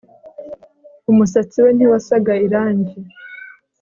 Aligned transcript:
Umusatsi 1.11 1.57
we 1.63 1.69
ntiwasaga 1.73 2.33
irangi 2.45 2.97